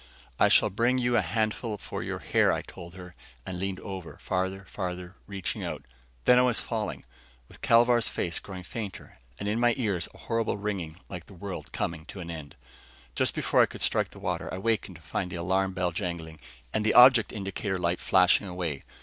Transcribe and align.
"I 0.39 0.47
shall 0.47 0.71
bring 0.71 0.97
you 0.97 1.15
a 1.15 1.21
handful 1.21 1.77
for 1.77 2.01
your 2.01 2.17
hair," 2.17 2.51
I 2.51 2.63
told 2.63 2.95
her, 2.95 3.13
and 3.45 3.59
leaned 3.59 3.79
over 3.81 4.17
farther, 4.19 4.65
farther, 4.67 5.13
reaching 5.27 5.63
out.... 5.63 5.83
Then 6.25 6.39
I 6.39 6.41
was 6.41 6.57
falling, 6.59 7.05
with 7.47 7.61
Kelvar's 7.61 8.07
face 8.07 8.39
growing 8.39 8.63
fainter, 8.63 9.19
and 9.39 9.47
in 9.47 9.59
my 9.59 9.75
ears 9.77 10.09
a 10.15 10.17
horrible 10.17 10.57
ringing 10.57 10.99
like 11.07 11.27
the 11.27 11.35
world 11.35 11.71
coming 11.71 12.07
to 12.07 12.19
an 12.19 12.31
end. 12.31 12.55
Just 13.13 13.35
before 13.35 13.61
I 13.61 13.67
could 13.67 13.83
strike 13.83 14.09
the 14.09 14.17
water, 14.17 14.51
I 14.51 14.57
wakened 14.57 14.95
to 14.95 15.03
find 15.03 15.29
the 15.29 15.35
alarm 15.35 15.73
bell 15.73 15.91
jangling 15.91 16.39
and 16.73 16.83
the 16.83 16.95
object 16.95 17.31
indicator 17.31 17.77
light 17.77 17.99
flashing 17.99 18.47
away. 18.47 18.81